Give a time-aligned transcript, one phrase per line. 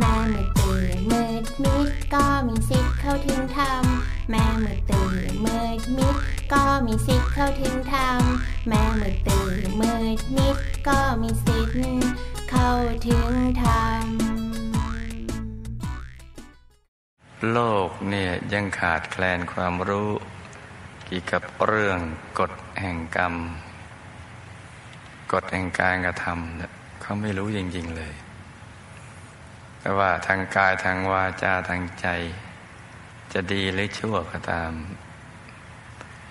[0.00, 3.84] แม่มือตื่นมืดมิดก็มีสิทธิ์เข้าถึงธรรม
[4.30, 6.16] แม่มือตื่นมืดมิด
[6.52, 8.20] ก็มีสิทธิ์เข้าถึงธรรม
[8.68, 10.56] แม่มือตื่นมืดมิด
[10.88, 12.12] ก็มีสิทธิ์
[12.50, 12.70] เข้า
[13.06, 13.32] ถึง
[13.62, 14.04] ธรรม
[17.52, 17.58] โล
[17.88, 20.10] กเนี่ยยังขาดแคลนความรู้
[21.04, 22.00] เกี่ยวกับเรื่อง
[22.38, 23.34] กฎแห่งกรรม
[25.32, 26.70] กฎแห่งการกระทำเนี่ย
[27.02, 28.12] เขาไม่รู้จริง ๆ เลย
[29.80, 32.06] แต่ว่าทางกายทางวาจาทางใจ
[33.32, 34.72] จะดีหรือชั่วก็ตาม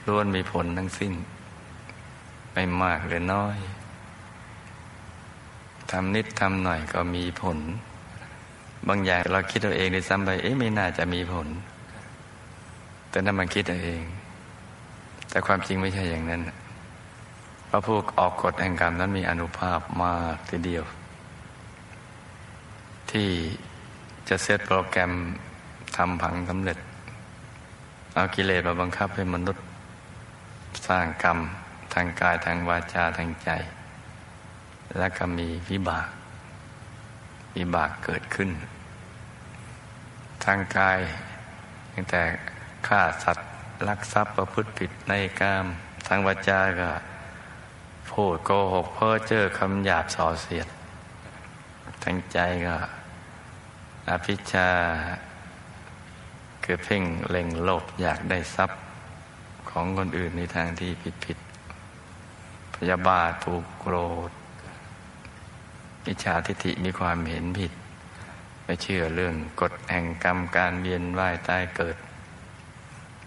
[0.08, 1.14] ล้วนมีผลทั้งสิ้น
[2.54, 3.58] ไม่มากหรือน้อย
[5.92, 7.58] ทำนิดทำหน่อยก็มีผล
[8.88, 11.48] บางอย่างเราคิดเอาเองในซ้ำไปเอ๊ะไม่น่าจะมีผล
[13.10, 14.04] แต่นั่นมันคิดเอาเอง
[15.30, 16.42] แต่ความจริงไม่ใช่อย่างนั้น
[17.70, 20.84] พระผู้ออกกฎแห่งกรรมนั้นมีอนุภาพมากทีเดียว
[23.12, 23.30] ที่
[24.30, 25.12] จะเซตโปรแกรม
[25.96, 26.78] ทำผังสำเร็จ
[28.14, 29.64] เอากิเลสมาบังคับให้มนุษย์
[30.88, 31.38] สร้างกรรม
[31.94, 33.50] ทางกายทางวาจาทางใจ
[34.98, 36.08] และก็มีวิบาก
[37.56, 38.50] วิบากเกิดขึ้น
[40.46, 41.00] ทางกาย
[41.94, 42.22] ตั้งแต่
[42.88, 43.48] ฆ่าสัตว์
[43.88, 45.66] ลักทรัพย์ประพฤติผิดในกาม
[46.08, 46.92] ทางวาจาก็
[48.10, 50.68] พูดโกหกเพ้อเจ้อคำหยาบส่อเสียด
[52.04, 52.78] ทางใจก็
[54.10, 54.70] อภิชา
[56.64, 58.80] คือเพ่งเล็งโลภอยากได้ทรัพย์
[59.70, 61.38] ของคนอื่นในทางที่ผิดผิด
[62.76, 63.96] พยาบาทผูกโกร
[64.30, 64.32] ธ
[66.06, 67.72] มิจฉาทิฏฐิมีความเห็นผิด
[68.66, 71.98] ไม่เชื่อเรื่องกฎแห่งกรรมการเวียนว่ายตายเกิด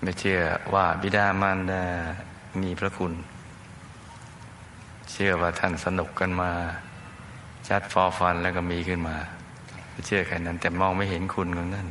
[0.02, 0.40] ไม่เชื่อ
[0.74, 1.84] ว่าบิดามารดา
[2.60, 3.14] มีพระคุณ
[5.10, 6.52] เชื่อว่าท่านสนุกกันมา
[7.68, 9.16] ชัดฟอฟันแล้วก็มีขึ้นมา
[10.06, 11.86] เชื่อแค่นั้น แต่มองไม่เห็นคุณของนั่น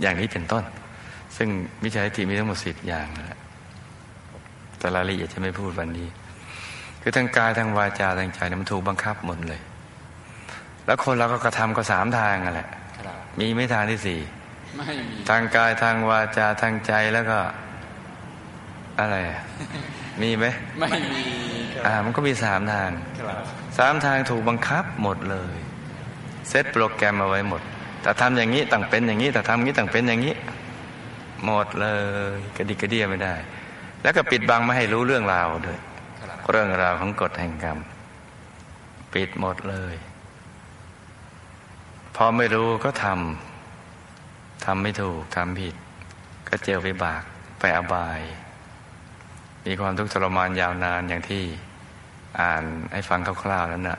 [0.00, 0.64] อย่างนี้เป็นต้น
[1.36, 1.48] ซึ่ง
[1.82, 3.40] มิจฉาทิฏฐิมีทั้งหมดสิบอย่างนั่นแหละ
[4.78, 6.08] แต่รายละเอียดจะไม่พูดวันนี้
[7.02, 9.60] คือทางกายทางวาจาทางใจเนี่ยมันถูกบังคับหมดเลย
[10.86, 14.20] แล้วคนเราก็กระทำก็สามทางนั่นแหละครับมีไม่ทางที่สี่
[14.76, 17.38] ไม่มีทางกายทางวาจาทางใจแล้วก็
[19.00, 19.40] อะไรอะ
[20.22, 20.46] มีไหม
[20.80, 21.24] ไม่มี
[21.84, 22.90] คอ่ารับมันก็มีสามทาง
[23.20, 23.42] ครับ
[23.78, 25.56] สามทางถูกบังคับหมดเลย
[26.48, 27.62] เซตโปรแกรมเอาไว้หมด
[28.02, 30.34] แต่ทำอย่างนี้ต่างเป็นอย่างนี้ แต่ทำอย่างนี้ต่างเป็นอย่างนี้
[31.44, 31.86] หมดเล
[32.34, 33.34] ยกระดิกกระเดียไม่ได้
[34.02, 35.78] แล้วก็ปิดบังไม่ให้รู้เรื่องราวด้วย
[36.50, 37.78] เรื่องราวของกฎแห่งกรรม
[39.14, 39.94] ปิดหมดเลย
[42.16, 45.74] พอไม่รู้ก็ทำทำไม่ถูกทำผิด
[46.48, 47.22] ก็เจอวิบาก
[47.58, 48.20] ไปอบาย
[49.66, 51.42] มีความทุกข์ทรมานยาวนานอย่างที่
[52.40, 53.98] อ่านให้ฟังคร่าวๆนั้นน่ะ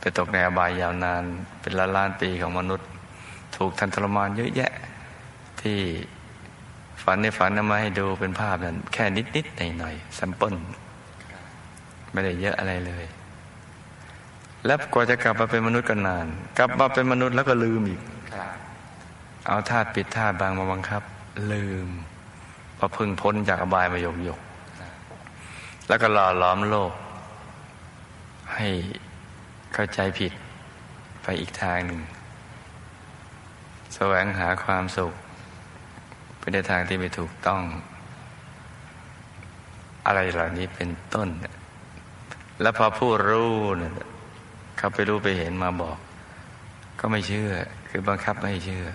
[0.00, 1.22] ไปตกในอบายยาวนาน
[1.60, 2.88] เป็นล้านล้านปีของมนุษย์
[3.56, 4.72] ถูกทันทรมานเยอะแยะ
[5.60, 5.78] ที่
[7.02, 9.04] ฝันในฝันนำมาให้ดูเป็นภาพนั้นแค่
[9.36, 10.54] นิดๆหน่อยๆแซมปิล
[12.12, 13.04] ไม่ได้เยอะอะไรเลย
[14.66, 16.26] แล้วกว่าจะกลับมาเป็นมนุษย์ก็นาน
[16.58, 18.00] กลับมาเป็นมนุษย์แล้วก็ลืมอีก
[19.46, 21.02] เอาธาตุปิดธาตุบางมาบังคับ
[21.52, 21.88] ลืม
[22.78, 24.40] พอพึ่งพ้นจากอบายมาหยกหยก
[25.88, 26.92] แล้วก็หล่อหลอมโลก
[28.54, 28.68] ให้
[29.74, 30.32] เข้าใจผิด
[31.22, 32.00] ไปอีกทางหนึ่ง
[33.94, 35.12] แสวงหาความสุข
[36.38, 37.62] ไปในทางที่ไม่ถูกต้อง
[40.06, 41.28] อะไรเหล่านี้เป็นต้น
[42.60, 43.92] แล้วพอผู้รู้เนี่ย
[44.78, 45.98] เขาไปรู้ไปเห็นมาบอก
[47.00, 47.50] ก็ไม่เชื่อ
[47.88, 48.86] คือบังคับไม่ให้เชื่อ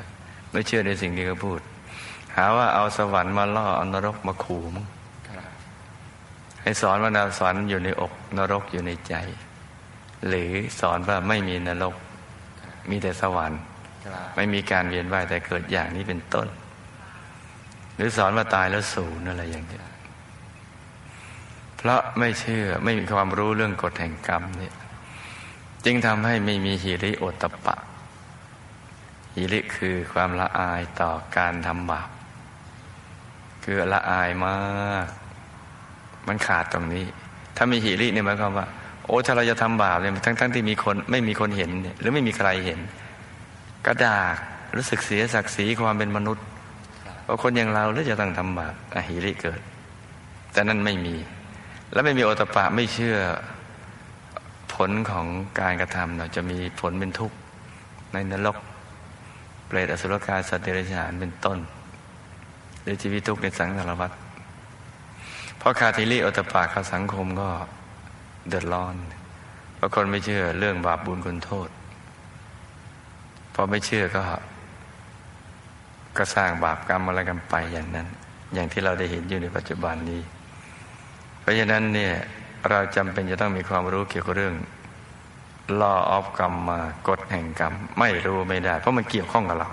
[0.51, 1.59] ไม่เชื่อในสิ่งที่เขาพูด
[2.35, 4.85] หาว่าเอาสวรรค์มาล่อเอานรกมาขู่มั้ง
[5.27, 5.49] ครับ
[6.61, 9.15] ให้สอนว่านาสวรรค์อยู่ในอก นรกอยู่ในใจ
[10.27, 11.95] หรือสอนว่าไม่มีนรก
[12.89, 13.61] มีแต่สวรรค์
[14.35, 16.47] ไม่มีการเวียนว่ายแต่เกิดอย่างนี้เป็นต้น
[17.95, 19.79] หรือสอนว่าตายแล้วสูญอะไรอย่างนี้
[21.77, 24.75] เพราะไม่เชื่อไม่มีความรู้เรื่องกฎแห่งกรรมเนี่ย
[25.85, 27.75] จึงทำให้ไม่มีหิริโอตปปะ
[29.35, 32.09] หิริคือความละอายต่อการทำบาป
[33.63, 35.07] คือละอายมาก
[36.27, 37.05] มันขาดตรงนี้
[37.55, 38.67] ถ้ามีหิริเนี่ยหมายความว่า
[39.05, 42.79] โอ้ถ้าเราจะทำบาปเนี่ยทั้งๆทที่มีคนไม่มีคนเห็น หรือไม่มีใครเห็น
[43.85, 44.35] กระดาก
[44.75, 46.45] รู้สึกเสียศักดิ์ศรีความเป็นมนุษย์
[47.23, 49.59] เพราะคนอย่างเราแล้วจะต้องทำบาปอหิริเกิด
[50.53, 51.15] แต่นั่นไม่มี
[51.93, 53.17] แล้วไม่มีโอตปะไม่เชื่อ
[54.73, 55.25] ผลของ
[55.59, 57.35] การกระทำเราจะมีผลเป็นทุกข์
[58.13, 58.57] ในนรก
[59.67, 61.57] เปรตอสุรกายสัตว์เดรัจฉานเป็นต้น
[62.81, 64.11] หรือชีวิตทุกข์ในสังสารวัฏ
[65.57, 67.49] เพราะขาดทิริโอตปะเขาสังคมก็
[68.49, 68.95] เดือดร้อน
[69.75, 71.69] เพราะคนไม่เชื่อเรื่องบาปบุญคุณโทษ
[73.53, 74.21] พอไม่เชื่อก็
[76.17, 78.07] ก็สร้างบาปกรรมอะไรกันไปอย่างนั้น
[78.53, 80.21] อย่างที่เราได้เห็นอยู่ในปัจจุบันนี้
[81.39, 82.13] เพราะฉะนั้นเนี่ย
[82.69, 84.55] เราจำเป็นจะต้องมีความรู้เกี่ยวกับเรื่อง
[85.81, 89.69] law of กรรมมากฎแห่งกรรม ไม่รู้ไม่ได้ เพราะมันเกี่ยวข้องกับเรา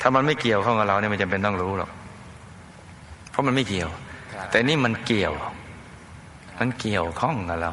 [0.00, 1.90] ถ้ามันไม่เกี่ยวข้องกับเราเนี่ยมันจำเป็นต้องรู้หรอก
[3.30, 3.90] เพราะมันไม่เกี่ยว
[4.50, 5.34] แต่นี่มันเกี่ยว
[6.58, 7.72] มันเกี่ยวข้องกับเรา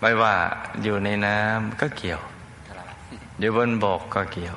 [0.00, 0.34] ไม่ว่า
[0.82, 2.20] อยู่ในน้ำก็เกี่ยว
[3.38, 4.56] อยู่บนบกก็เกี่ยว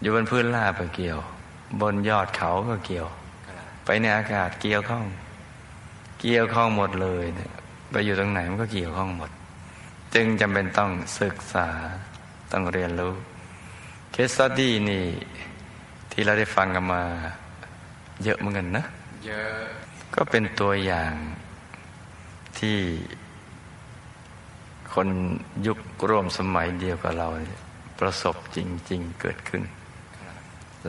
[0.00, 1.18] อยู่บนพื้นราบก็เกี่ยว
[1.80, 3.06] บนยอดเขาก็เกี่ยว
[3.84, 5.04] ไปในอากาศเกี่ยวข้อง
[6.20, 7.52] เกี่ยวข้องหมดเลยเนี่ย
[7.90, 9.30] ไปอยู่ตรงไหนมันก็เกี่ยวข้องหมด
[10.14, 11.68] จึงจำเป็นต้องศึกษา
[12.52, 13.14] ต้องเรียนรู้
[14.12, 15.04] เคสตัดดี้นี่
[16.10, 17.02] ที่เราได้ฟังกันมา
[18.24, 18.84] เยอะเหมือนกันนะ
[19.26, 19.66] เยอะ
[20.14, 21.12] ก็เป็นตัวอย่าง
[22.60, 22.78] ที่
[24.94, 25.08] คน
[25.66, 27.28] ยุคร่วมสมัยเดียวกับเรา
[28.00, 28.58] ประสบจ
[28.90, 29.62] ริง ๆเกิดขึ้น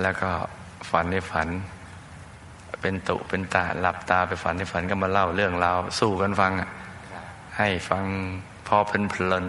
[0.02, 0.30] แล้วก็
[0.90, 1.48] ฝันในฝัน
[2.82, 6.52] เป็นตุเป็นตาหลับตาไปฝันในฝันก็มาเล่าเรื่องราวสู้กันฟัง
[7.58, 8.06] ให้ฟัง
[8.68, 9.46] พอเป็นเพลิน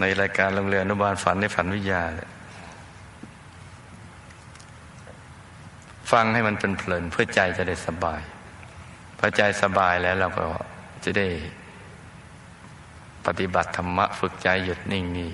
[0.00, 2.02] ในรายการโรงเรียนอนุบาลฝันในฝันวิทยา
[6.12, 8.20] ฟังให้มันเป็นเพลินเพื่อใจจะได้สบาย
[9.18, 10.44] พอใจสบายแล้วเราก็
[11.04, 11.26] จะได้
[13.26, 15.32] ปฏิบัติธรรมะฝึกใจหยุดนิ่งนี่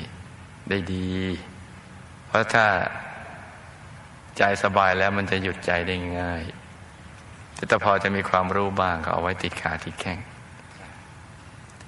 [0.68, 1.08] ได้ดี
[2.26, 2.66] เพราะถ้า
[4.38, 6.42] ใจสบายแล้วมันจะหยุดใจได้ง่าย
[7.68, 10.18] แต่พอจะมีความรู้บ้างก็เอาไว้ติดขาติดแข้ง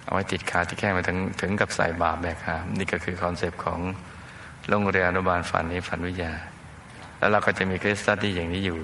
[0.05, 3.81] เอาไว้ติดขาติดแข้งไม่ถึงถึงกับใส่บ่าแบกหามนี่ก็คือ concept ของ
[4.69, 6.33] โรงเรียนอนุบาลฝันในฝันวิทยา
[7.19, 8.79] แล้วเราก็จะมี case study อย่างนี้อยู่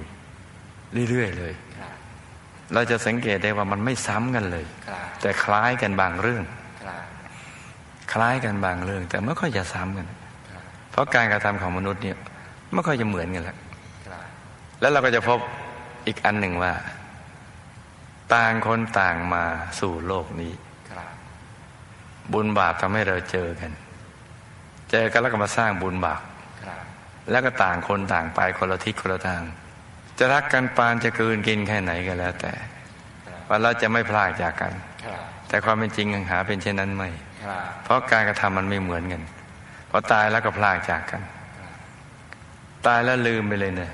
[1.11, 1.55] เรื่อยๆเลย
[2.73, 6.45] เราจะสังเกตได้ว่ามันไม่ซ้ำกันเลยครับแต่คล้ายกันบางเรื่อง
[6.85, 7.03] ครับ
[8.13, 10.07] คล้ายกันบางเรื่อง แต่ไม่ค่อยจะซ้ำกัน
[10.51, 12.17] ครับเพราะการกระทำของมนุษย์เนี่ย
[12.73, 13.57] ไม่ค่อยจะเหมือนกันแล้ว
[14.09, 14.23] ครับ
[14.81, 15.39] แล้วเราก็จะพบ
[16.07, 16.73] อีกอันหนึ่งว่า
[18.35, 19.45] ต่างคนต่างมา
[19.81, 20.53] สู่โลกนี้
[20.91, 21.09] ครับ
[22.33, 23.73] บุญบาปทำให้เราเจอกัน
[24.91, 26.23] เจอกันแล้วก็มาสร้างบุญบาป
[26.63, 26.83] ครับ
[27.31, 29.43] แล้วก็ต่างคนต่างไปคนละทิศคนละทาง
[30.19, 32.53] จะรักกันปานจะกลืนกินแค่ไหนก็แล้วแต่
[33.27, 34.73] ครับว่าเราจะไม่พลากจากกัน
[35.05, 37.09] ครับแต่ความเป็นจริงหาเป็นเช่นนั้นไม่
[37.45, 39.23] ครับเพราะการกระทำมันไม่เหมือนกัน
[39.91, 41.23] พอตายแล้วก็พลากจากกัน
[42.87, 43.93] ตายแล้วลืมไปเลยเนี่ย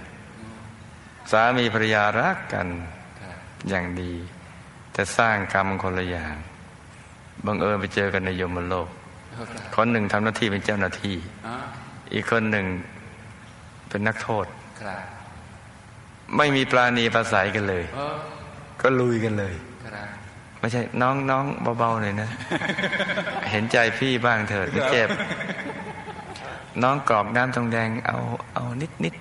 [1.30, 2.66] สามีภรรยารักกัน
[3.20, 3.36] ครับ
[3.68, 4.12] อย่างดี
[4.92, 6.34] แต่สร้างกรรมคนละอย่าง
[7.46, 8.88] บังเอิญไปเจอกันในยมโลก
[9.36, 9.46] ครับ
[9.76, 11.16] คนหนึ่งทำหน้าที่เป็นเจ้าหน้าที่
[11.46, 11.56] อ๋อ
[12.14, 12.66] อีกคนหนึ่ง
[13.88, 14.46] เป็นนักโทษ
[14.82, 15.00] ครับ
[16.36, 18.16] ไม่มีปราณีประสัยกันเลยเออ
[18.80, 19.54] ก็ลุยกันเลย
[19.84, 20.08] ครับ
[20.60, 21.44] ไม่ใช่น้องน้อง
[21.78, 22.28] เบาๆหน่อยนะ
[23.50, 25.08] เห็นใจพี่บ้างเถิดไม่เจ็บ
[26.82, 28.18] น้องกรอกน้ำทองแดง เอา
[28.54, 29.14] เอานิดนิด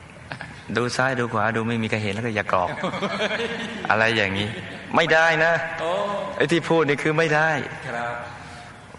[0.75, 2.69] ดูซ้ายดูขวาดูไม่มีใครเห็นแล้วก็อย่ากรอก
[3.89, 4.47] อะไรอย่างนี้
[4.95, 5.91] ไม่ได้นะโอ้
[6.37, 7.49] ไอ้ที่พูดนี่คือไม่ได้
[7.87, 8.13] ครับ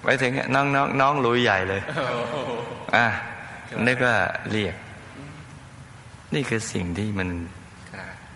[0.03, 2.37] ไปถึงน้องน้องน้องลุยใหญ่เลยโอ้โห
[2.97, 3.07] อะ
[3.87, 4.17] นึกว่า
[4.51, 4.75] เรียก
[6.35, 7.60] นี่คือสิ่งที่มันครับ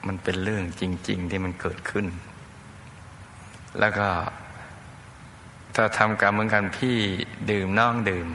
[0.07, 2.07] มันเป็นเรื่องจริง ๆ ที่มันเกิดขึ้น
[3.81, 4.09] แล้วก็
[5.75, 6.97] ถ้าทำกรรมเหมือนกันพี่
[7.51, 8.27] ดื่มน้องดื่ม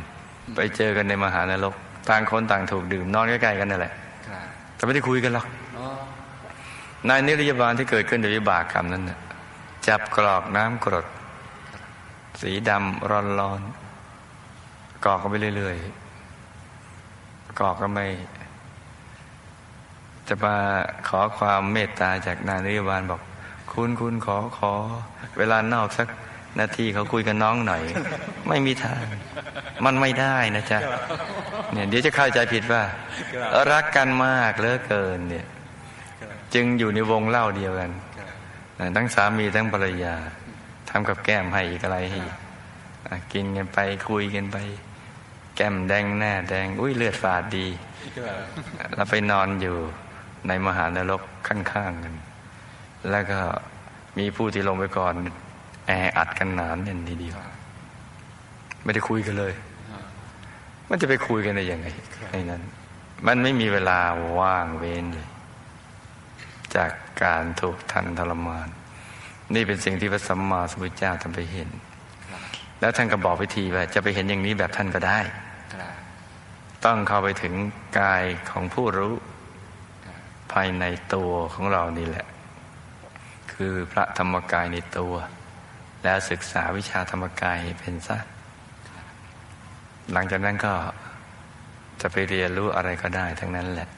[0.56, 1.76] ไปเจอกันในมหานรก
[2.10, 3.94] ต่างคนต่างถูกดื่มนอนใกล้ๆกันนั่นแหละ
[4.28, 4.44] ครับ
[4.76, 5.48] แต่ไม่ได้คุยกันหรอก
[5.78, 5.88] อ๋อ
[7.08, 9.20] นายนิรยาบาลที่เกิดขึ้นโดยวิบากกรรมนั้นน่ะ
[9.88, 11.06] จับกรอกน้ำกรด
[12.42, 13.10] สีดำ
[13.40, 18.06] ร้อนๆกรอกกันไปเรื่อยๆกรอกก็ไม่
[20.30, 20.56] จะมา
[21.08, 23.22] ขอความเมตตาจากนายนิรยาบาลบอก
[23.74, 24.72] คุณคุณขอขอ
[25.38, 26.08] เวลานอกสัก
[26.60, 27.84] นาทีเขาคุยกับน้องหน่อย
[28.50, 29.04] ไม่มีทาง
[29.86, 30.80] มันไม่ได้นะจ๊ะ
[31.72, 32.84] เนี่ยเดี๋ยวจะเข้าใจผิดว่า
[33.72, 35.46] รักกันมากเหลือเกินเนี่ย
[36.54, 37.92] จึงอยู่ในวงเล่าเดียวกัน
[38.96, 40.16] ทั้งสามีทั้งภรรยา
[40.90, 42.22] ทำกับแก้มให้อีกอะไรให้
[43.34, 44.58] กินกันไปคุยกันไป
[45.56, 47.68] แก้มแดงหน้าแดง อุ้ยเลือดฝาดดี
[48.18, 48.38] ครับ
[48.96, 49.78] แล้วไปนอนอยู่
[50.48, 52.16] ในมหานรกข้างๆกัน
[53.10, 53.40] แล้วก็
[54.18, 55.14] มีผู้ที่ลงไปก่อน
[55.88, 57.38] แออัดกันหนานเนี่ยทีเดียว
[58.84, 59.54] ไม่ได้คุยกันเลย
[60.90, 61.88] มันจะไปคุยกันได้ยังไง
[62.32, 62.62] ในนั้น
[63.28, 64.00] มันไม่มีเวลา
[64.40, 65.28] ว่างเว้นเลย
[66.76, 66.92] จาก
[67.24, 68.68] การถูกทันทรมาน
[69.56, 71.70] นี่เป็นสิ่งที่พระสัมมาสัมพุทธเจ้าท่านไปเห็น
[72.80, 75.20] แล้วท่านก็บอกวิธีว่าจะไปเห็นอย่างนี้แบบท่านก็ได้
[76.86, 77.54] ต้องเข้าไปถึง
[78.00, 79.14] กายของผู้รู้
[80.52, 82.28] ภายในตัวของเรานี่แหละ
[83.52, 85.14] คือพระธรรมกายในตัว
[86.04, 88.18] แล้วศึกษาวิชาธรรมกายเป็นซะ
[90.14, 90.74] หลังจากนั้นก็
[92.02, 93.90] จะไปเรียนรู้อะไรก็ได้ทั้งนั้นแหละ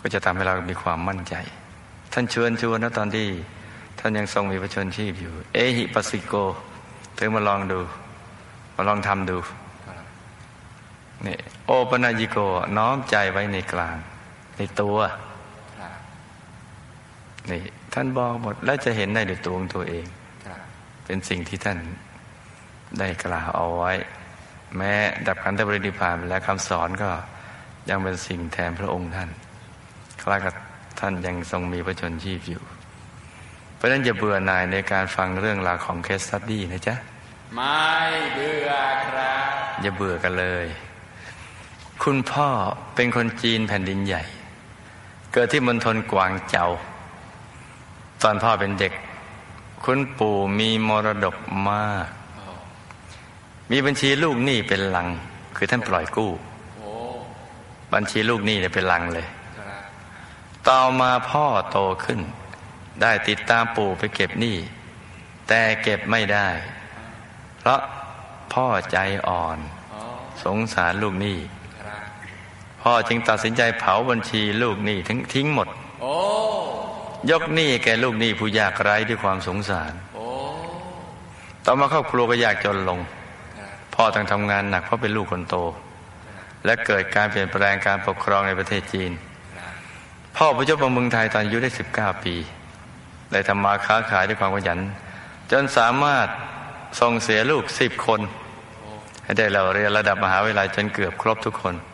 [0.00, 1.34] ก็จะทำให้เรามีความมั่นใจ
[2.12, 3.28] ท่านชวนชวนนะตอนที่
[3.98, 6.34] ท่านยังทรงมีพระชนชีพอยู่ เอหิปัสสิโก
[7.14, 7.80] เธอมาลองดู
[8.74, 9.38] มาลองทำดู
[11.26, 11.36] นี่
[11.66, 12.36] โอปนายิโก
[12.76, 13.96] น้อมใจไว้ในกลาง
[14.56, 14.96] ในตัว
[15.80, 15.98] ครับ
[17.50, 17.62] นี่
[17.94, 20.06] ท่านบอกหมดและจะเห็นได้ด้วยตัวของตัวเอง
[20.46, 20.60] ครับ
[21.04, 21.78] เป็นสิ่งที่ท่าน
[22.98, 23.92] ได้กล่าวเอาไว้
[24.76, 24.92] แม้
[25.26, 27.10] ดับขันธปรินิพพานไปแล้วคำสอนก็
[27.88, 29.30] ยังเป็นสิ่งแทนพระองค์ท่าน
[30.22, 30.54] คล้ายกับ
[31.00, 32.62] ท่านยังทรงมีพระชนชีพอยู่
[33.76, 36.94] เพราะฉะนั้นอย่าเบื่อหน่ายในการฟังเรื่องราวของเคสตัดดี้นะจ๊ะ
[37.54, 37.82] ไม่
[38.34, 38.70] เบื่อ
[39.06, 39.50] ครับ
[39.82, 40.66] อย่าเบื่อกันเลย
[42.02, 42.48] คุณพ่อ
[42.94, 44.22] เป็นคนจีนแผ่นดินใหญ่
[45.36, 46.66] เกิดที่มณฑลกวางเจา
[48.22, 48.92] ตอนพ่อเป็นเด็ก
[49.84, 51.36] คุณปู่มีมรดก
[51.68, 52.06] มาก
[53.70, 55.08] มีบัญชีลูกหนี้เป็นลัง
[55.56, 56.32] คือท่านปล่อยกู้
[57.92, 59.26] บัญชีลูกหนี้เนี่ยเป็นลังเลย
[60.68, 62.20] ต่อมาพ่อโตขึ้น
[63.02, 64.56] ได้ติดตามปู่ไปเก็บหนี้
[65.48, 66.48] แต่เก็บไม่ได้
[67.58, 67.80] เพราะ
[68.52, 68.98] พ่อใจ
[69.28, 69.58] อ่อน
[70.44, 71.38] สงสารลูกหนี้
[72.84, 75.68] พ่อจึงตัดสินใจเผาบัญชีลูกหนี้ทิ้งทิ้งหมด
[76.02, 76.14] โอ้
[77.30, 80.26] ยกหนี้แก่ลูกหนี้ผู้ยากไร้ด้วยความสงสารโอ้
[81.64, 82.98] ต่อมาครอบครัวก็ยากจนลง
[83.58, 85.56] ครับพ่อต้องทำงานหนักเพราะเป็นลูกคนโต
[86.64, 89.10] และเกิดการเปลี่ยนแปลงการปกครองในประเทศจีน
[89.58, 89.72] ครับ
[90.36, 92.34] พ่อประจบมาเมืองไทยตอนอายุได้ 19 ปี
[93.32, 94.78] ได้ทำมาค้าขายด้วยความขยัน
[95.50, 96.26] จนสามารถ
[97.00, 98.20] ส่งเสียลูก10คน
[99.24, 101.93] ให้ได้เราเรียนระดับมหาวิทยาลัยจนเกือบครบทุกคนโอ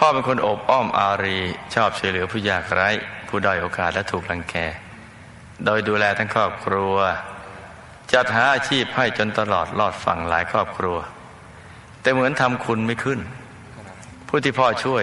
[0.00, 1.38] พ่อเป็นคนอบอ้อมอารี
[1.74, 2.88] ชอบช่วยเหลือผู้ยากไร้
[3.28, 4.54] ผู้ด้อยโอกาสและถูกรังแก
[5.64, 6.94] โดยดูแลทั้งครอบครัว
[8.12, 10.96] จัดหาอาชีพให้จนตลอดรอดฝั่งหลายครอบครัว
[12.00, 13.20] แต่เหมือนทำคุณไม่ขึ้น
[14.28, 15.02] ผู้ที่พ่อช่วย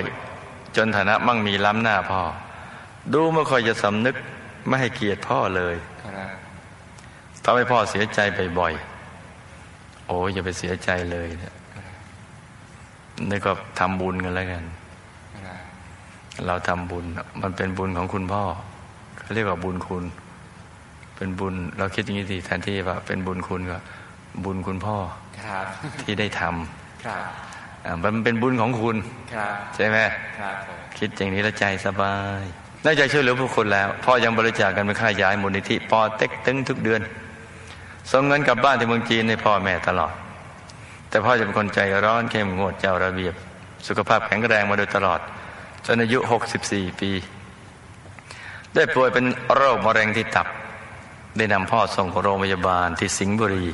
[0.77, 2.21] จนฐานะมั่งมีล้ำหน้าพ่อ
[3.13, 4.15] ดูไม่ค่อยจะสำนึก
[4.67, 5.75] ไม่ให้เกียรติพ่อเลย
[7.43, 8.19] ทำให้พ่อเสียใจ
[8.59, 11.55] บ่อยๆ โอ้ยอย่าไปเสียใจเลยนะ
[13.29, 14.63] นี่ก็ทำบุญกันแล้วกัน
[16.47, 17.05] เราทำบุญ
[17.41, 18.43] มันเป็นบุญของคุณพ่อ
[19.21, 20.03] เขาเรียกว่าบุญคุณ
[21.15, 23.77] เป็นบุญ เราคิดอย่างนี้สิแทนที่ว่าเป็นบุญคุณก็
[24.45, 24.97] บุญคุณพ่อ
[25.39, 25.65] ครับ
[26.01, 27.21] ที่ได้ทำครับ
[27.85, 28.95] อ่ามันเป็นบุญของคุณ
[29.33, 29.97] ครับใช่ไหม
[30.39, 32.43] ครับผมคิดอย่างนี้แล้วใจสบาย
[32.85, 37.01] นอกจากช่วยเหลือผู้คนแล้วพ่อยังบริจาคกันเป็นค่าย้ายมูลนิธิปอเต็กตึงทุกเดือน
[38.11, 40.13] ส่งเงินกลับบ้านที่เมืองจีนให้พ่อแม่ตลอด
[41.09, 43.35] แต่พ่อจะเป็นคนใจร้อนเข้มงวดเจ้าระเบียบ
[43.87, 45.19] สุขภาพแข็งแรงมาโดยตลอด
[45.85, 46.19] จนอายุ
[46.59, 47.11] 64 ปี
[48.73, 49.25] ได้ป่วยเป็น
[49.55, 50.47] โรคมะเร็งที่ตับ
[51.37, 53.67] ได้นำพ่อส่งโรงพยาบาลที่สิงห์บุรี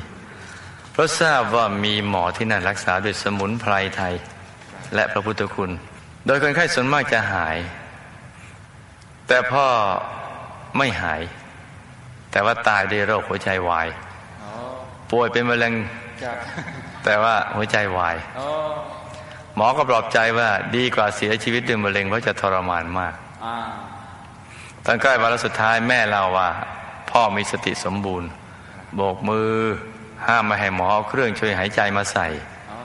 [0.92, 4.14] เพราะทราบว่ามีหมอที่นั่นรักษาด้วยสมุนไพรไทย
[4.94, 5.70] และพระพุทธคุณ
[6.26, 7.56] โดยคนไข้ส่วนมากจะหาย
[9.28, 9.66] แต่พ่อ
[10.78, 11.22] ไม่หาย
[12.30, 13.88] แต่ว่าตายด้วยโรคหัวใจวาย
[14.42, 14.52] อ๋อ
[15.10, 15.74] ป่วยเป็นมะเร็ง
[16.22, 16.36] ครับ
[17.04, 18.46] แต่ว่าหัวใจวายโอ้
[19.56, 23.58] หมอก็ปลอบใจว่าดีกว่าเสียชีวิตด้วยมะเร็งเพราะจะทรมานมากอ่า
[24.84, 26.48] ตอนใกล้วาระสุดท้ายแม่เล่าว่า
[27.10, 28.30] พ่อมีสติสมบูรณ์
[28.94, 29.52] โบกมือ
[30.26, 32.26] ห้ามไม่ให้หมอเอาเครื่องช่วยหายใจมาใส่
[32.70, 32.78] อ๋อ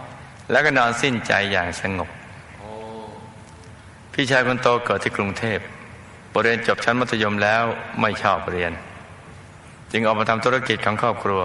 [0.51, 2.09] แล้วก็นอนสิ้นใจอย่างสงบ
[2.59, 2.69] โอ้
[4.13, 5.59] พี่ชายคนโตเกิดที่กรุงเทพ
[6.31, 7.63] พอเรียนจบชั้นมัธยมแล้ว
[8.01, 8.71] ไม่ชอบเรียน
[9.91, 11.41] จึงออกมาทำธุรกิจของครอบครัว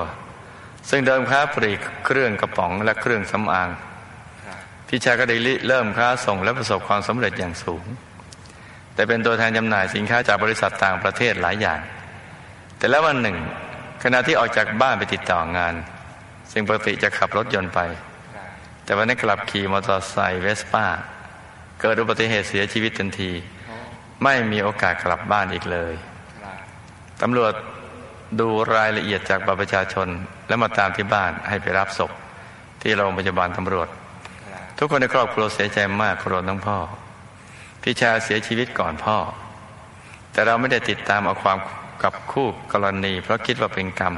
[0.88, 3.68] ซึ่งเดิมค้าปลีกเครื่องกระป๋องและเครื่องสำอาง
[4.94, 7.84] พี่ชายก็ได้ริเริ่มค้าส่งและประสบความสำเร็จอย่างสูง
[8.94, 11.80] แต่เป็นตัวแทนจำหน่ายสินค้าจากบริษัทต่างประเทศหลายอย่าง
[12.78, 13.36] แต่แล้ววันหนึ่ง
[14.02, 15.74] ขณะที่ออกจากบ้านไปติดต่องาน
[16.52, 17.80] ซึ่งปกติจะขับรถยนต์ไป
[18.84, 20.86] แต่วันนี้กลับขี่มอเตอร์ไซค์เวสป้า
[21.80, 23.32] เกิดอุบัติเหตุเสียชีวิตทันที
[24.24, 25.94] ไม่มีโอกาสกลับบ้านอีกเลย
[27.22, 27.52] ตำรวจ
[28.40, 30.08] ดูรายละเอียดจากบัตรประชาชน
[30.48, 32.10] และมาตามที่บ้านให้ไปรับศพ
[32.82, 33.90] ที่โรงพยาบาลตำรวจ
[34.84, 36.78] ทุกคนในครอบครัวเสียใจมากครวมทั้งพ่อ
[37.82, 39.18] พี่ชายเสียชีวิตก่อนพ่อ
[40.32, 41.58] แต่เราไม่ได้ติดตามเอาความ
[42.02, 44.14] กับคู่กรณี เพราะคิดว่าเป็นกรรม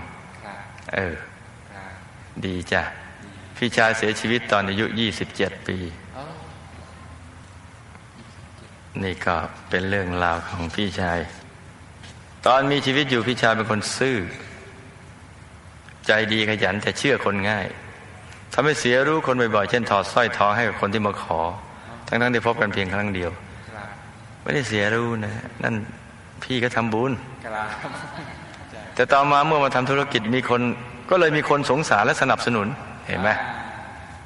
[0.94, 1.14] เออ
[2.44, 2.82] ดีจ้ะ
[3.56, 4.86] พี่ชายเสียชีวิตตอนอายุ
[5.26, 5.78] 27ปี
[6.14, 6.24] โอ้
[9.02, 9.36] นี่ก็
[9.68, 11.18] เป็นเรื่องราวของพี่ชาย
[12.46, 14.16] ตอนมีชีวิตอยู่พี่ชายเป็นคนซื่อ
[16.06, 17.68] ใจดีขยันแต่เชื่อคนง่าย
[18.54, 21.40] ทำให้เสียรู้คนบ่อยๆ เช่นถอดสร้อยทองให้กับคนที่มาขอ
[22.06, 23.30] ทั้งๆที่พบกันเพียงครั้งเดียว
[24.42, 25.34] ไม่ได้เสียรู้นะ
[25.64, 25.74] นั่น
[26.42, 27.12] พี่ก็ทำบุญ
[28.94, 30.60] แต่ต่อมาเมื่อมาทำธุรกิจมีคน
[31.10, 32.66] ก็เลยมีคนสงสารและสนับสนุน
[33.08, 33.30] เห็นไหม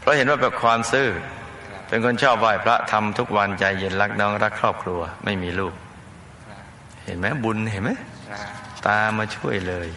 [0.00, 1.08] เพราะเห็นว่าแบบความซื่อ
[1.88, 5.74] เป็นคนชอบไหว้พระทำทุกวันใจเย็นรักน้องรักครอบครัว ไม่มีลูก
[7.04, 7.90] เห็นไหมบุญเห็นไหม
[8.86, 9.88] ตามาช่วยเลย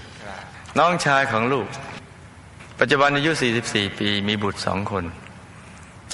[0.79, 1.67] น้องชายของลูก
[2.83, 3.31] ปัจจุบันอายุ
[3.65, 5.05] 44 ปีมีบุตรสองคน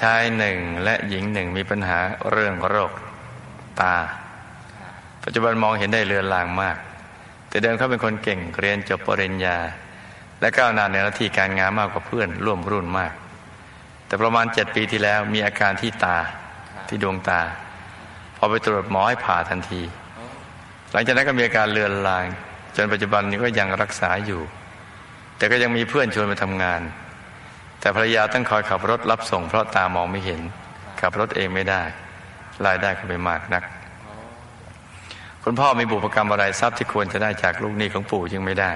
[0.02, 2.00] ชายหนึ่งและหญิงหนึ่งมีปัญหา
[2.32, 2.92] เรื่องโรค
[3.82, 3.96] ตา
[5.24, 6.78] ปัจจุบันมองเห็นได้เลือนลางมาก
[7.50, 9.58] แต่เดิมเขาเป็นคนเก่งเรียนจบปริญญา
[10.40, 13.14] และก้าวหน้าในหน้าที่การงานมากกว่าเพื่อนร่วมรุ่นมาก
[14.08, 16.18] แต่ประมาณเจ็ดปีที่แล้วมีอาการที่ตา
[16.88, 17.42] ที่ดวงตา
[18.38, 19.82] พอไปตรวจหมอให้ผ่าทันที
[20.92, 22.26] หลังจากนั้นก็มีอาการเลือนลาง
[22.76, 24.44] จนปัจจุบันนี้ก็ยังรักษาอยู่
[25.38, 26.82] แต่ก็ยังมีเพื่อนชวนไปทำงาน
[27.80, 30.42] แต่ภรรยาต้องคอยขับรถรับส่งเพราะตามองไม่เห็น
[31.02, 31.82] ขับรถเองไม่ได้
[32.66, 33.64] รายได้ก็ไม่มากนัก
[35.44, 38.72] คุณพ่อมีบุพกรรมอะไรทรัพย์ที่ควรจะได้จากลูกหนี้ของปู่ยังไม่ได้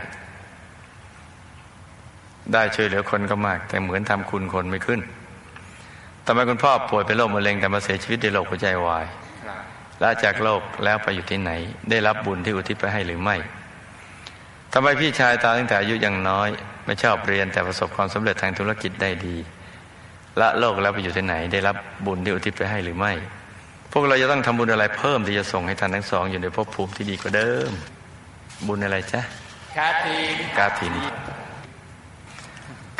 [2.53, 5.01] ได้ช่วยเหลือคนก็มาก แต่เหมือนทำคุณคนไม่ขึ้น
[6.25, 9.05] ทำไมคุณพ่อป่วยเป็นโรคมะเร็งแต่มาเสียชีวิตด้วยโรคหัวใจวาย
[9.45, 9.59] ครับ
[10.01, 11.51] ละจากโลกแล้วไปอยู่ที่ไหน
[11.89, 13.35] ได้รับบุญที่อุทิศไปให้หรือไม่
[14.73, 16.49] ทำไมพี่ชายตาตั้งแต่อายุยังน้อย
[16.85, 19.35] ไม่ชอบเรียนแต่ประสบความสำเร็จทางธุรกิจได้ดี
[20.41, 21.75] ละโลกแล้วไปอยู่ที่ไหน ได้รับ
[22.05, 23.13] บุญที่อุทิศไปให้หรือไม่
[23.91, 27.71] พวกเราจะต้องทำบุญอะไรเพิ่มที่จะส่งให้ท่านทั้งสองอยู่ในภพภูมิที่ดีกว่าเดิม
[28.67, 29.21] บุญอะไรจ๊ะ
[29.77, 30.93] คาทีนกาถิน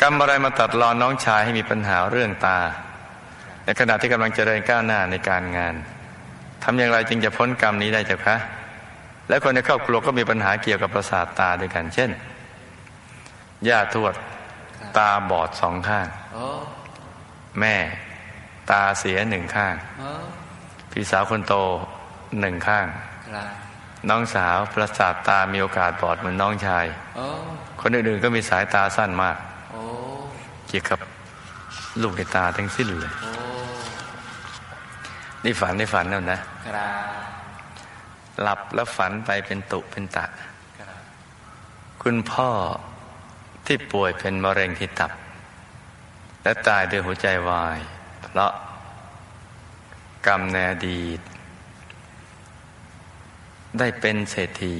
[0.00, 2.58] กรรมอะไรมาตัดรอนน้องชายให้มีปัญหาเรื่องตา
[3.64, 5.74] ในขณะที่กำลังเจริญก้าวหน้าในการงาน
[6.64, 8.36] ทำอย่างไรจึงจะพ้นกรรมนี้ได้เจ้าคะ
[9.28, 12.10] และคนในครอบครัวก็มีปัญหาเกี่ยวกับประสาทตาด้วยกัน เช่น
[13.68, 14.14] ย่าทวด
[14.98, 16.46] ตาบอดสองข้างโอ้
[17.60, 17.76] แม่
[18.70, 20.10] ตาเสียหนึ่งข้างโอ้
[20.90, 21.54] พี่สาวคนโต
[22.40, 22.86] หนึ่งข้าง
[23.32, 23.48] ครับ
[24.10, 27.26] น้องสาวประสาทตามีโอกาสบอดเหมือนน้องชายโอ้
[27.80, 29.36] คนอื่นๆก็มีสายตาสั้นมาก
[29.70, 29.82] โอ้
[30.68, 30.98] เกี่ยวกับ
[32.02, 33.30] ลูกในตาทั้งสิ้นเลยโอ้
[35.44, 36.86] นี่ฝันในฝันนั่นนะครั
[37.28, 37.31] บ
[38.40, 40.26] หลับแล้วฝันไปเป็นตุเป็นตะ
[40.78, 40.98] ครับ
[42.02, 42.50] คุณพ่อ
[43.66, 45.12] ที่ป่วยเป็นมะเร็งที่ตับ
[46.42, 47.78] และตายด้วยหัวใจวาย
[48.22, 48.52] เพราะ
[50.26, 51.20] กรรมในอดีต
[53.78, 54.76] ได้เป็นเศรษฐี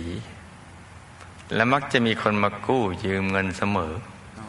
[1.54, 3.92] และมักจะมีคนมากู้ยืมเงินเสมอ
[4.36, 4.44] โอ้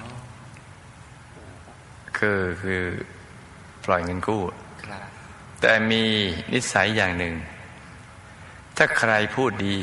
[2.17, 2.81] คือคือ
[3.85, 4.41] ปล่อยเงินกู้
[4.83, 5.01] ครับ
[5.61, 6.03] แต่มี
[6.53, 7.33] นิสัยอย่างหนึ่ง
[8.77, 9.75] ถ้าใครพูดดี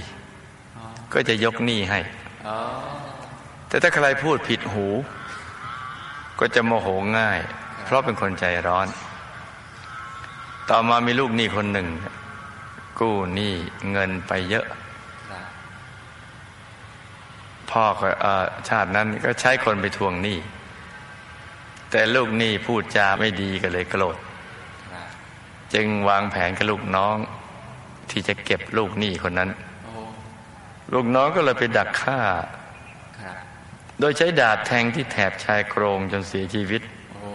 [1.13, 2.01] ก็จะยกหนี้ให้
[3.69, 4.87] แต่ถ้าใครพูดผิดหู
[6.41, 7.41] ก็จะโมโหง่าย
[7.85, 8.87] เพราะเป็นคนใจร้อน
[10.71, 11.89] ต่อมามีลูกหนี้คนหนึ่ง
[13.01, 13.55] กู้หนี้
[13.91, 14.67] เงินไปเยอะ
[17.71, 20.39] พ่อก็เอ่อชาตินั้นก็ใช้คนไปทวงหนี้
[21.91, 24.17] แต่ลูกหนี้พูดจาไม่ดีก็เลยโกรธ
[25.75, 27.17] จึงวางแผนกับลูกน้อง
[28.11, 29.51] ที่จะเก็บลูกหนี้คนนั้น
[29.85, 29.95] โอ้
[30.93, 32.21] ลูกน้องก็เลยไปดักฆ่า
[33.21, 33.37] ครับ
[34.01, 37.31] โดยใช้ดาบแทงที่แถบชายโครงจนเสียชีวิตโอ้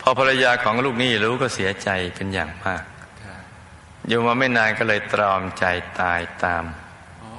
[0.00, 2.82] พอภรรยาของลูกหนี้รู้ก็เสียใจเป็นอย่างมาก
[3.22, 3.40] ครับ
[4.08, 5.64] อยู่มาไม่นานก็เลยตรอมใจ
[6.00, 6.64] ตายตาม
[7.20, 7.30] โอ้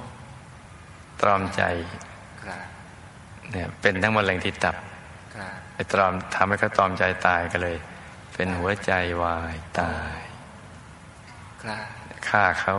[1.22, 1.64] ตรอมใจ
[2.44, 2.64] ครับ
[3.52, 4.76] เนี่ยเป็นทั้งมะเร็งที่ตับ
[5.36, 7.78] ครับไอ้ตรอมทำให้เขาตรอมใจตายก็เลย
[8.34, 8.92] เป็นหัวใจ
[9.24, 10.20] วายตาย
[11.68, 11.86] ครับ
[12.30, 12.76] ฆ่าเขา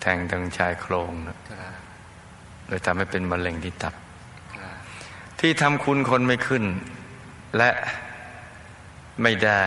[0.00, 1.74] แทงตรงชายโครงนะครับ
[2.68, 3.94] เลยทำให้เป็นมะเร็งที่ตับ
[4.58, 4.76] ครับ
[5.40, 6.64] ที่ทำคุณคนไม่ขึ้น
[7.56, 7.70] และ
[9.22, 9.62] ไม่ได้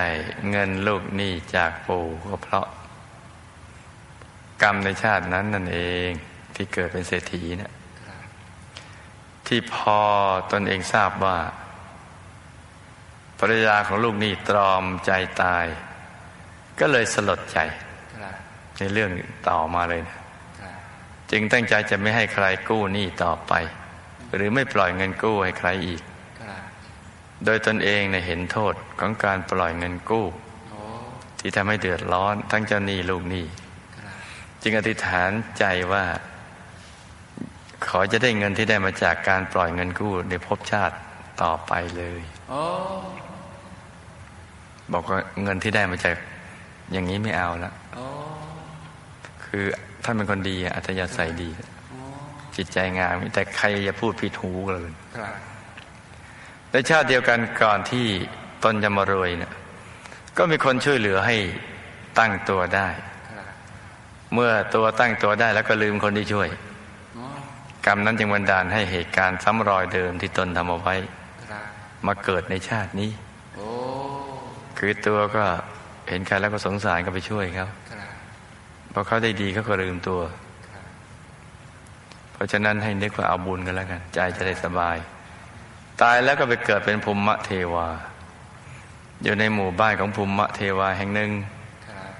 [0.49, 2.67] เงินลูกหนี้จากปู่ก็เพราะ
[4.61, 6.09] กรรมในชาตินั้นนั่นเอง
[6.55, 7.71] ที่เกิดเป็นเศรษฐีเนะี่ย
[8.05, 8.21] ครับ
[9.47, 9.99] ที่พอ
[10.51, 11.37] ตนเองทราบว่า
[13.39, 15.65] ภรรยาของลูกหนี้ตรอมใจตาย
[16.79, 17.88] ก็เลยสลดใจครับ
[18.79, 19.11] ในเรื่อง
[19.49, 20.23] ต่อมาเลยนะครับ
[21.31, 23.53] จึงตั้งใจจะไม่ให้ใครกู้หนี้ต่อไป
[24.35, 26.01] หรือไม่ปล่อยเงินกู้ให้ใครอีก
[26.41, 26.61] ครับ
[27.45, 30.25] โดยตนเองเนยเห็นโทษของการปล่อยเงินกู้
[30.69, 30.79] โอ้
[31.39, 33.45] ที่ทำให้เดือดร้อนทั้งเจ้าหนี้ลูกหนี้
[33.97, 34.15] ครับ
[34.61, 36.05] จึงอธิษฐานใจว่า
[37.87, 40.95] ขอจะได้เงินที่ได้มาจากการปล่อยเงินกู้ในภพชาติ
[41.41, 42.63] ต่อไปเลยโอ้
[44.93, 46.15] บอกว่าเงินที่ได้มาจาก
[46.91, 48.05] อย่างนี้ไม่เอาละโอ้
[49.49, 49.65] คือ
[50.03, 51.49] ท่านเป็นคนดีอะอัธยาศัยดี
[51.89, 51.99] โอ้
[52.55, 55.33] จิตใจงาม แต่ใครอย่าพูดผิดหูเลยครับ
[56.71, 58.05] ในชาติเดียวกันก่อนที่
[58.63, 59.53] ตนจะมารวยเนี่ย
[60.37, 61.35] ก็มีคนช่วยเหลือให้
[62.19, 62.87] ตั้งตัวได้
[63.29, 63.45] ครับ
[64.33, 66.49] เมื่อตัวตั้งตัวได้แล้วก็ลืมคนที่ช่วย
[67.15, 67.25] โอ้
[67.85, 70.95] กรรมนั้นจึงบันดาลให้เหตุการณ์ซ้ำรอยเดิมที่ตนทำเอาไว้
[71.49, 71.63] ครับ
[72.07, 73.11] มาเกิดในชาตินี้
[73.55, 73.69] โอ้
[74.77, 75.43] คือตัวก็
[76.09, 78.18] เห็นใครแล้วก็สงสารก็ไปช่วยเขาครับพ
[78.99, 80.21] อเขาได้ดีเขาก็ลืมตัว
[80.71, 80.85] ครับ
[82.33, 84.97] เพราะฉะนั้นให้นึกว่าเอาบุญกันแล้วกัน ใจจะได้สบาย
[86.01, 87.87] ตายแล้วก็ไปเกิดเป็นภูมิเทวา
[89.23, 91.31] อยู่ในหมู่บ้านของภูมิเทวาแห่งหนึ่ง
[91.87, 92.11] ครับ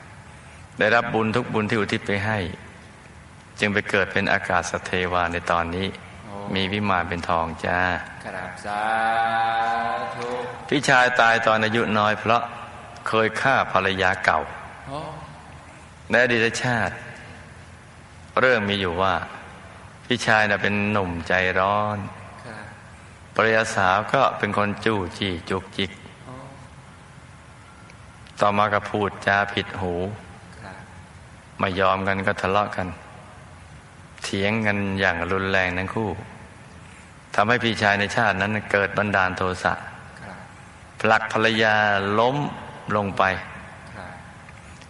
[0.80, 2.38] ได้รับบุญทุกบุญที่อุทิศไปให้
[3.60, 5.88] จึงไปเกิดเป็นอากาศสเทวาในตอนนี้
[6.26, 7.80] โอ้มีวิมานเป็นทองจ้า
[8.26, 8.84] ครับสา
[10.16, 10.30] ธุ
[10.68, 12.42] พี่ชายตายตอนอายุน้อยเพราะ
[13.08, 14.40] เคยฆ่าภรรยาเก่า
[14.88, 15.00] โอ้
[16.10, 16.96] ในอดีตชาติ
[18.40, 19.14] เรื่องมีอยู่ว่า
[20.06, 21.98] พี่ชายน่ะเป็นหนุ่มใจร้อน
[22.46, 22.64] ครับ
[23.36, 25.92] ภรรยาสาวก็เป็นคนจู้จี้จุกจิก
[28.40, 29.94] ต่อมาก็พูดจาผิดหู
[31.60, 32.88] ไม่ยอมกันก็ทะเลาะกัน
[34.24, 36.10] เถียงกันอย่างรุนแรงทั้งคู่
[37.36, 39.74] ทำให้พี่ชายในชาตินั้นเกิดบันดาลโทสะ
[41.00, 41.76] ผลักภรรยา
[42.20, 42.36] ล้ม
[42.96, 43.24] ลงไป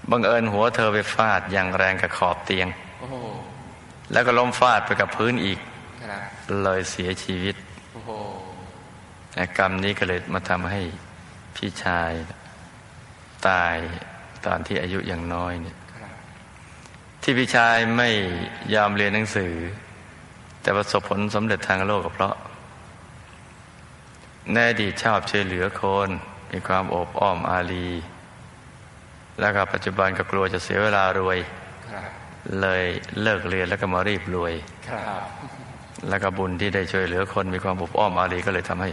[0.10, 2.68] บบังเอิญหัวเธอไปฟาดอย่างแรงกับขอบเตียง
[3.00, 3.16] โอ้โห
[4.12, 5.60] แล้วก็ล้มฟาดไปกับพื้นอีก
[6.04, 6.22] ครับ
[6.64, 7.56] เลยเสียชีวิต
[7.94, 8.12] โอ้โห
[9.34, 10.82] แต่กรรมนี้ก็เลยมาทำให้
[11.56, 12.12] พี่ชาย
[13.48, 13.76] ตาย
[14.46, 16.12] ตอนที่อายุยังน้อยเนี่ยครับ
[17.22, 18.10] ที่พี่ชายไม่
[18.74, 19.54] ยอมเรียนหนังสือ
[20.62, 22.36] แต่ประสบผลสำเร็จทางโลกก็เพราะ
[24.54, 26.10] ในอดีตชอบช่วยเหลือคน
[26.52, 27.90] มีความโอบอ้อมอารี
[29.40, 31.40] แล้วก็ปัจจุบันก็กลัวจะเสียเวลารวย
[31.92, 32.10] ครับ
[32.62, 32.84] เลย
[33.22, 34.54] เลิกเรียนแล้วก็มารีบรวย
[34.90, 35.24] ครับ
[36.10, 38.90] แล้วก็บุญที่ได้ช่วยเหลือคนมีความอบอ้อมอารีก็เลยทำให้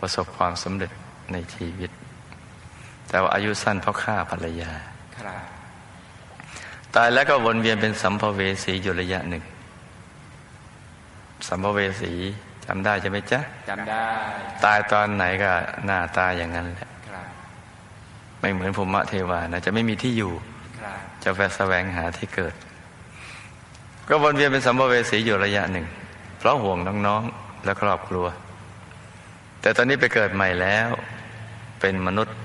[0.00, 0.90] ประสบความสำเร็จ
[1.32, 1.90] ในชีวิต
[3.08, 4.70] แต่ว่าอายุสั้นเพราะฆ่าภรรยา
[5.16, 5.42] ครับ
[6.94, 9.42] ตายแล้วก็วนเวียนเป็นสัมภเวสีอยู่ระยะหนึ่ง
[11.48, 12.12] สัมภเวสี
[12.66, 14.04] จำได้ใช่ไหมจ๊ะจำได้
[14.64, 15.50] ตายตอนไหนก็
[15.84, 16.87] หน้าตาอย่างนั้นแหละครับ
[18.40, 20.32] ไม่เหมือนภูมิเทวานะจะไม่มีที่อยู่
[20.80, 22.54] ครับจะแฝแสวงหาที่เกิด
[24.08, 25.86] ก็วนเวียนเป็นสัมภเวสีอยู่ระยะหนึ่ง
[26.38, 28.26] เพราะห่วงน้องๆและครอบครัว
[29.60, 30.88] แต่ตอนนี้ไปเกิดใหม่แล้ว
[31.80, 32.36] เป็นมนุษย์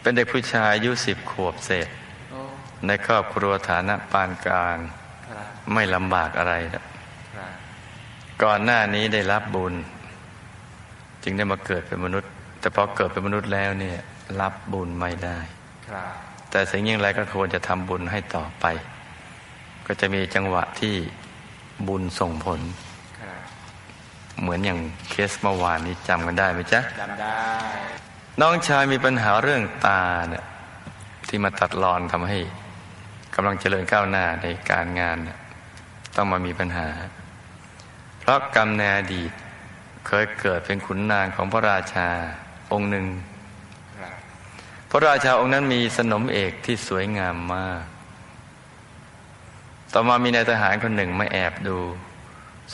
[0.00, 1.88] เป็นเด็กผู้ชายอายุสิบขวบเศษ
[2.30, 2.40] โอ้
[2.86, 4.76] ในครอบครัวฐานะปานกลาง
[5.28, 6.82] ครับไม่ลำบากอะไรนะ
[7.36, 7.52] ครับ
[8.42, 9.74] ก่อนหน้านี้ได้รับบุญ
[11.22, 12.30] จึงได้มาเกิดเป็นมนุษย์
[12.60, 13.98] แต่พอเกิดเป็นมนุษย์แล้วเนี่ย
[14.40, 15.38] รับบุญไม่ได้
[15.88, 16.12] ครับ
[16.50, 18.64] แต่สิ่งยิ่งไรก็ควรจะทำบุญให้ต่อไป
[19.86, 20.94] ก็จะมีจังหวะที่
[21.88, 22.60] บุญส่งผล
[23.20, 23.38] ครับ
[24.40, 24.78] เหมือนอย่าง
[25.10, 27.38] เคสเมื่อวานนี้จำกันได้ไหมจ๊ะจำได้
[28.40, 30.44] น้องชายมีปัญหาเรื่องตาเนี่ย
[31.28, 32.38] ที่มาตัดรอนทำให้
[33.34, 35.38] กำลังเจริญก้าวหน้าในการงานเนี่ย
[36.16, 36.88] ต้องมามีปัญหา
[38.20, 39.30] เพราะกรรมในอดีต
[40.06, 42.08] เคยเกิดเป็นขุนนางของพระราชา
[42.72, 43.33] องค์หนึ่งครับพ
[44.94, 47.82] ระราชาองค์นั้นมีสนมเอกที่สวยงามมาก
[49.92, 51.76] ต่อมามีนายทหารคนหนึ่งมาแอบดู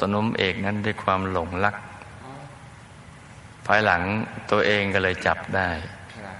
[0.00, 1.76] สนมเอกนั้นด้วยความหลงรัก
[3.66, 4.02] ภายหลัง
[4.50, 5.68] ตัวเองก็เลยจับได้
[6.14, 6.36] ครับ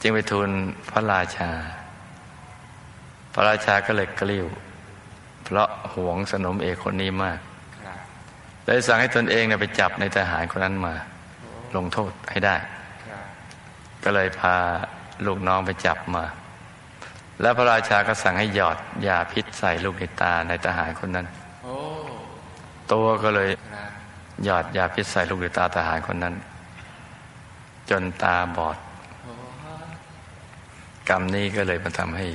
[0.00, 0.48] จึงไปทูล
[0.90, 1.50] พระราชา
[3.34, 4.46] พระราชาก็เลยกลิ้ว
[5.44, 7.38] เพราะหวงสนมเอกคนนี้มาก
[7.84, 7.98] ครับ
[8.64, 10.94] เลยสั่งให้ตนเองเนี่ยไปจับในทหารคนนั้นมา
[11.76, 12.73] ลงโทษให้ได้ครับ
[14.04, 14.56] ก็เลยพา
[15.26, 16.24] ลูกน้องไปจับมา
[17.40, 21.26] แล้วพระราชาก็สั่งให้หยอดยาพิษใส่ลูกในตาในทหารคนนั้น
[22.92, 23.50] ตัวก็เลย
[24.44, 26.34] หยอดยาพิษใส่ลูกในตาทหารคนนั้น
[27.90, 28.78] จนตาบอด
[31.08, 32.26] กรรมนี้ก็เลยมาทำให้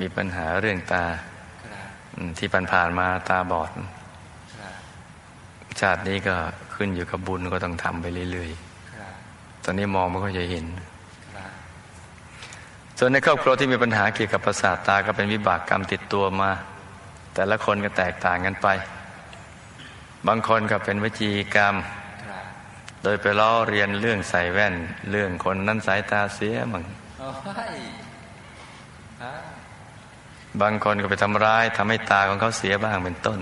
[0.00, 1.04] มีปัญหาเรื่องตา
[2.38, 3.70] ที่ผ่านๆมาตาบอด
[5.80, 6.34] ชาตินี้ก็
[6.74, 10.66] ขึ้นอยู่กับบุญก็ต้องทำไปเรื่อยๆ ตอนนี้มองไม่ค่อยจะเห็น
[12.98, 16.50] ส่วนในครอบครัวที่มีปัญหาเกี่ยวกับประสาทตาก็เป็นวิบากกรรมติดตัวมา
[17.34, 18.68] แต่ละคนก็แตกต่างกันไป
[20.26, 21.74] บางคนก็เป็นวจีกรรม
[23.02, 24.74] โดยไปล้อเรียนเรื่องใส่แว่น
[25.10, 26.84] เรื่องคนนั้นสายตาเสียมั่ง
[30.62, 33.40] บางคนก็ไปทำร้ายทำให้ตาของเขาเสียบ้างเป็นต้น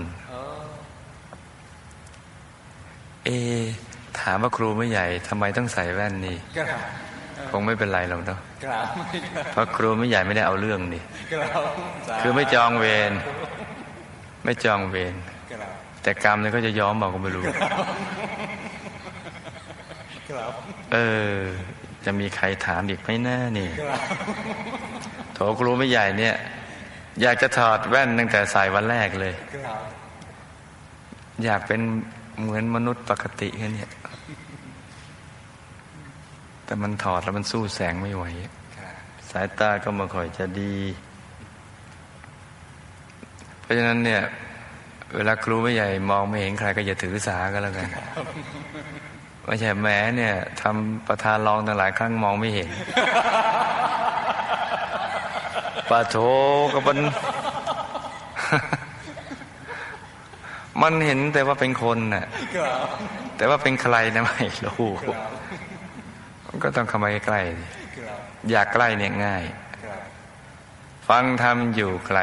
[3.25, 3.29] เอ
[4.19, 6.37] ถามว่าครูไม่ใหญ่ทำไมต้องใส่แว่นนี่
[7.59, 11.63] งไม่เป็นไรหรอกเนาะครับไม่ได้เพราะครูไม่ใหญ่ไม่ได้เอาเรื่องนี่ครับ
[12.07, 13.11] สาคือไม่จองเวร
[14.45, 15.15] ไม่จองเวร
[15.51, 15.71] ครับ
[16.03, 17.43] แต่กรรมเนี่ยก็จะย้อมบอกก็ไม่รู้
[20.29, 20.51] ครับ
[20.93, 20.97] เอ
[21.35, 21.39] อ
[22.05, 23.99] จะมีใครถามอีกไหมแน่นี่ครับ
[25.33, 26.35] โถครูไม่ใหญ่เนี่ย
[27.21, 29.79] อยากจะถอดแว่นตั้งแต่ใส่วันแรกเลยครับ
[31.45, 31.81] อยากเป็น
[32.41, 33.89] เหมือนมนุษย์ปกติแค่เนี้ย
[36.73, 38.25] แต่มันถอดแล้วมันสู้แสงไม่ไหว
[39.31, 40.75] สายตาก็ม่ค่อยจะดี
[43.61, 44.21] เพราะฉะนั้นเนี่ย
[45.15, 47.87] เวลาครูไม่ใหญ่มองไม่เห็นใครก็อย่าถือสาก็แล้วกัน
[49.45, 52.69] ไม่ใช่แหม้เนี่ยทำประธานรองตั้งหลายครั้งมองไม่เห็น
[55.89, 56.15] ปาโถ
[56.73, 56.97] กับมัน
[60.81, 62.25] มันเห็นแต่ว่าเป็นคนน่ะ
[63.37, 64.87] แต่ว่าเป็นใครนะไม่รู้
[66.61, 67.65] ก็ต้องเข้ามาใกล้ๆดิ
[67.97, 68.19] ครับ
[68.51, 69.43] อยากใกล้เนี่ยง่าย
[69.83, 70.01] ครับ
[71.09, 72.19] ฟังธรรมอยู่ไกล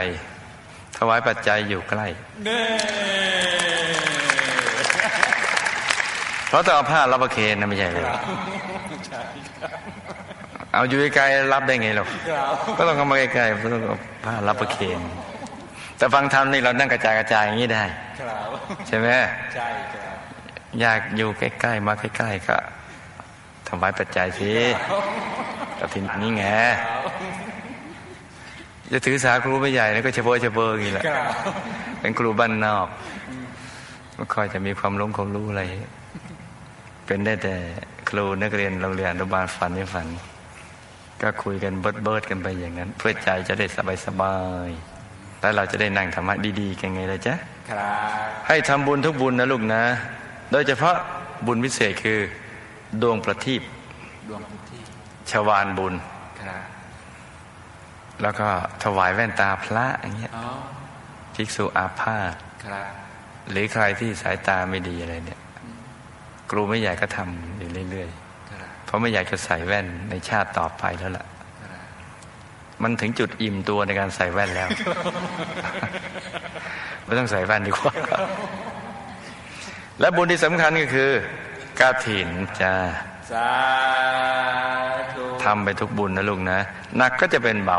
[0.97, 2.07] ถวายปัจจัยอยู่ใกล้
[2.45, 2.63] เน่
[6.49, 8.05] เพราะต้องเอาผ้ารับประเคนนะไม่ใช่เลย
[9.09, 9.21] ใช่
[9.61, 9.71] ครับ
[10.73, 15.01] เอาอยู่ไกลๆรับได้ไงหรอกครับก็ต้องเข้ามาใกล้ๆเพราะต้องเอาผ้ารับประเคน
[15.97, 17.85] แต่ฟังธรรมนี่เรานั่งกระจายกระจายอย่างนี้ได้
[18.21, 18.49] ครับ
[18.87, 19.09] ใช่ไหม
[19.55, 20.17] ใช่ครับ
[20.81, 22.57] อยากอยู่ใกล้ๆมาใกล้ๆก็
[23.71, 24.53] ถวายปัจจัยสิ
[25.81, 26.45] กฐินนี่ไง
[28.93, 31.55] จะถือสาครูไม่ใหญ่แล้วก็เฉพาะเฉพาะอย่างนี้แหละครับ
[32.01, 32.87] เป็นครูบ้านนอก
[34.17, 35.63] ไม่ค่อยจะมีความรู้ความรู้อะไร
[37.07, 37.55] เป็นได้แต่
[38.09, 40.07] ครูนักเรียนโรงเรียนอนุบาลฝันไม่ฝัน
[41.23, 44.37] ก็คุยกันเบิดเบิดๆกันไปอย่างนั้น เพื่อใจจะได้สบายสบา
[44.69, 47.35] ยๆแล้วเราจะได้นั่งธรรมะดีๆกันไงล่ะจ๊ะ
[47.71, 49.83] ครับให้ทำบุญทุกบุญนะลูกนะ
[50.53, 50.97] โดยเฉพาะ
[51.47, 52.21] บุญพิเศษคือ
[53.03, 53.63] ดวงประทีป
[54.29, 54.83] ดวงพื้นที่
[55.31, 55.95] ชวานบุญ
[56.41, 56.63] ครับ
[58.23, 58.49] แล้วก็
[58.85, 60.47] ถวายแว่นตาพระอย่างเงี้ยอ๋อ
[61.35, 62.87] ภิกษุอาพาธครับ
[63.51, 65.41] หรือใครที่สายตาไม่ดีอะไรเนี่ย
[66.51, 68.09] ครูไม่ใหญ่ก็ทำอยู่เรื่อย
[68.51, 71.25] ครับๆเพราะไม่อยากจะใส่แว่นในชาติต่อไปแล้วล่ะ
[71.63, 71.83] ครับ
[72.83, 74.69] มันถึงจุดอิ่มตัวในการใส่แว่นแล้ว
[77.05, 77.95] ไม่ต้องใส่แว่นดีกว่า
[80.01, 81.11] และบุญที่สำคัญก็คือ
[81.81, 82.75] กาถินจ้า
[83.31, 83.51] สา
[85.13, 86.59] ธุทำไปทุกบุญนะลูกนะ
[86.97, 87.79] หนักก็จะเป็นเบา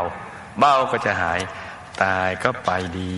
[0.58, 1.40] เบาก็จะหาย
[2.02, 3.12] ตายก็ไปดี